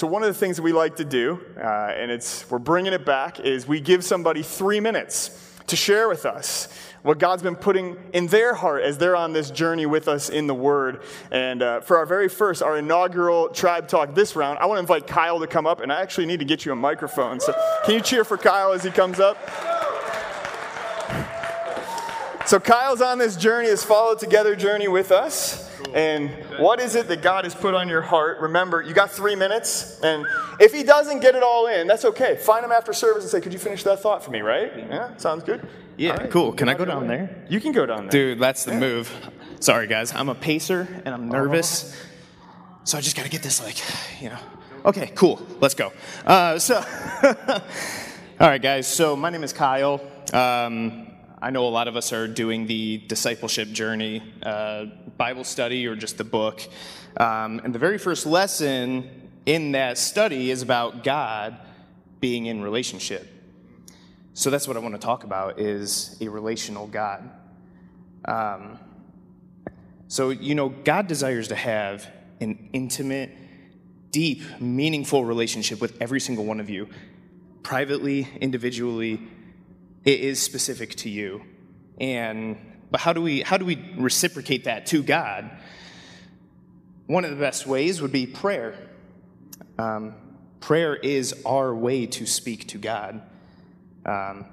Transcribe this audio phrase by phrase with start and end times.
[0.00, 2.94] So, one of the things that we like to do, uh, and it's, we're bringing
[2.94, 6.68] it back, is we give somebody three minutes to share with us
[7.02, 10.46] what God's been putting in their heart as they're on this journey with us in
[10.46, 11.02] the Word.
[11.30, 14.80] And uh, for our very first, our inaugural Tribe Talk this round, I want to
[14.80, 17.38] invite Kyle to come up, and I actually need to get you a microphone.
[17.38, 17.52] So,
[17.84, 19.36] can you cheer for Kyle as he comes up?
[22.46, 25.69] So, Kyle's on this journey, this follow together journey with us.
[25.94, 28.40] And what is it that God has put on your heart?
[28.40, 30.00] Remember, you got three minutes.
[30.02, 30.26] And
[30.58, 32.36] if he doesn't get it all in, that's okay.
[32.36, 34.72] Find him after service and say, Could you finish that thought for me, right?
[34.76, 35.66] Yeah, sounds good.
[35.96, 36.30] Yeah, right.
[36.30, 36.52] cool.
[36.52, 37.44] Can I go down there?
[37.48, 38.10] You can go down there.
[38.10, 39.12] Dude, that's the move.
[39.60, 40.14] Sorry, guys.
[40.14, 41.94] I'm a pacer and I'm nervous.
[42.84, 43.76] So I just got to get this, like,
[44.22, 44.38] you know.
[44.86, 45.46] Okay, cool.
[45.60, 45.92] Let's go.
[46.24, 46.76] Uh, so,
[47.22, 48.86] all right, guys.
[48.86, 50.00] So my name is Kyle.
[50.32, 51.09] Um,
[51.42, 54.86] I know a lot of us are doing the discipleship journey, uh,
[55.16, 56.60] Bible study, or just the book.
[57.16, 61.56] Um, and the very first lesson in that study is about God
[62.20, 63.26] being in relationship.
[64.34, 67.30] So that's what I want to talk about is a relational God.
[68.26, 68.78] Um,
[70.08, 72.06] so you know, God desires to have
[72.42, 73.30] an intimate,
[74.10, 76.90] deep, meaningful relationship with every single one of you,
[77.62, 79.26] privately, individually.
[80.04, 81.42] It is specific to you,
[82.00, 82.56] and
[82.90, 85.50] but how do we how do we reciprocate that to God?
[87.06, 88.74] One of the best ways would be prayer.
[89.78, 90.14] Um,
[90.60, 93.22] prayer is our way to speak to God.
[94.06, 94.46] Um,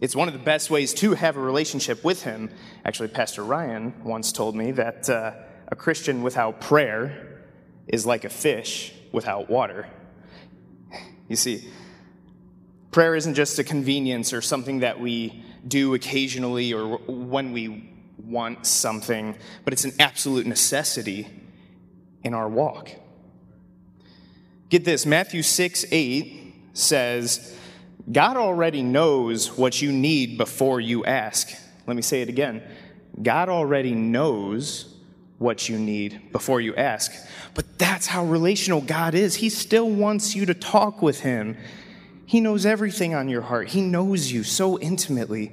[0.00, 2.50] it's one of the best ways to have a relationship with Him.
[2.84, 5.32] Actually, Pastor Ryan once told me that uh,
[5.68, 7.44] a Christian without prayer
[7.86, 9.88] is like a fish without water.
[11.28, 11.70] You see,
[12.94, 17.90] prayer isn't just a convenience or something that we do occasionally or when we
[18.24, 21.26] want something, but it's an absolute necessity
[22.22, 22.92] in our walk.
[24.68, 27.58] Get this Matthew 6 8 says,
[28.12, 31.50] God already knows what you need before you ask.
[31.88, 32.62] Let me say it again.
[33.20, 34.94] God already knows
[35.38, 37.10] what you need before you ask.
[37.54, 39.34] But that's how relational God is.
[39.34, 41.56] He still wants you to talk with Him.
[42.34, 45.52] He knows everything on your heart, He knows you so intimately.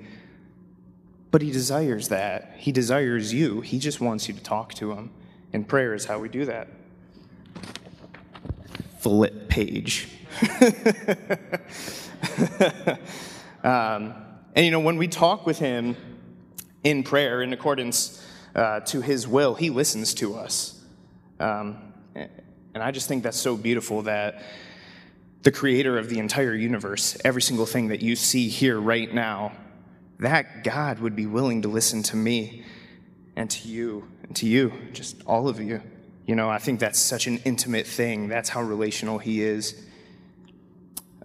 [1.29, 2.55] But He desires that.
[2.57, 3.61] He desires you.
[3.61, 5.11] He just wants you to talk to Him.
[5.53, 6.69] And prayer is how we do that.
[8.97, 10.07] Flip page.
[13.63, 14.15] um,
[14.55, 15.95] and you know, when we talk with Him
[16.83, 20.83] in prayer, in accordance uh, to His will, He listens to us.
[21.39, 21.77] Um,
[22.15, 24.41] and I just think that's so beautiful that
[25.43, 29.53] the creator of the entire universe, every single thing that you see here right now,
[30.19, 32.63] that God would be willing to listen to me
[33.35, 35.81] and to you and to you, just all of you.
[36.27, 38.27] You know, I think that's such an intimate thing.
[38.27, 39.75] That's how relational He is.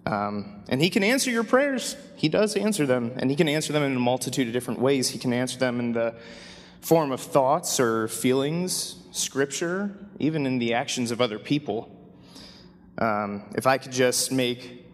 [0.05, 1.95] Um, and He can answer your prayers.
[2.15, 5.09] He does answer them, and He can answer them in a multitude of different ways.
[5.09, 6.15] He can answer them in the
[6.81, 11.96] form of thoughts or feelings, scripture, even in the actions of other people.
[12.97, 14.85] Um, if I could just make,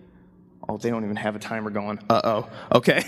[0.67, 1.99] oh, they don't even have a timer going.
[2.09, 2.49] Uh oh.
[2.73, 3.03] Okay.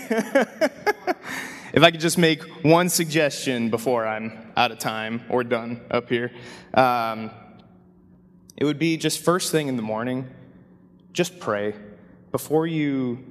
[1.72, 6.08] if I could just make one suggestion before I'm out of time or done up
[6.08, 6.32] here,
[6.74, 7.30] um,
[8.56, 10.28] it would be just first thing in the morning,
[11.12, 11.74] just pray.
[12.32, 13.24] Before you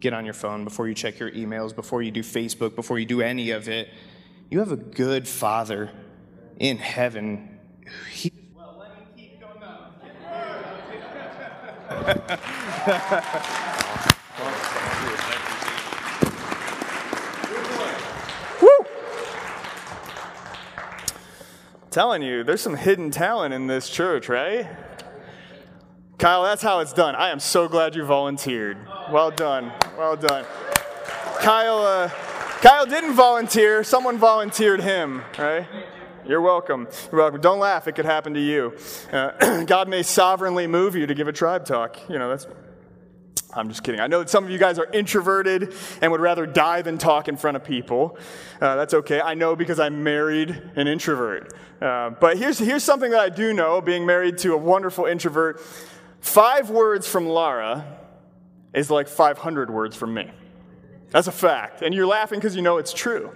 [0.00, 3.06] get on your phone, before you check your emails, before you do Facebook, before you
[3.06, 3.88] do any of it,
[4.50, 5.90] you have a good Father
[6.58, 7.58] in heaven.
[8.10, 9.60] He, well, let me keep going
[18.60, 18.86] Woo!
[21.90, 24.66] Telling you, there's some hidden talent in this church, right?
[26.18, 27.14] Kyle, that's how it's done.
[27.14, 28.78] I am so glad you volunteered.
[29.10, 29.72] Well done.
[29.96, 30.44] Well done.
[31.40, 32.08] Kyle, uh,
[32.60, 33.84] Kyle didn't volunteer.
[33.84, 35.66] Someone volunteered him, right?
[36.24, 36.86] You're welcome.
[37.10, 37.40] You're welcome.
[37.40, 37.88] Don't laugh.
[37.88, 38.76] It could happen to you.
[39.10, 41.98] Uh, God may sovereignly move you to give a tribe talk.
[42.08, 42.46] You know, that's.
[43.54, 44.00] I'm just kidding.
[44.00, 47.28] I know that some of you guys are introverted and would rather die than talk
[47.28, 48.16] in front of people.
[48.60, 49.20] Uh, that's okay.
[49.20, 51.52] I know because I married an introvert.
[51.78, 55.60] Uh, but here's, here's something that I do know being married to a wonderful introvert.
[56.20, 57.84] Five words from Lara
[58.72, 60.30] is like 500 words from me.
[61.12, 61.82] That's a fact.
[61.82, 63.30] And you're laughing because you know it's true.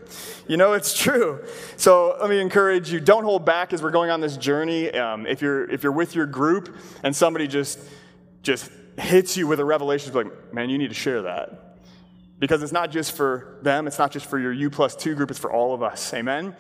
[0.49, 1.45] You know it's true.
[1.77, 4.91] So let me encourage you don't hold back as we're going on this journey.
[4.91, 7.79] Um, if, you're, if you're with your group and somebody just,
[8.43, 11.79] just hits you with a revelation, like, man, you need to share that.
[12.39, 15.31] Because it's not just for them, it's not just for your U plus two group,
[15.31, 16.13] it's for all of us.
[16.15, 16.57] Amen?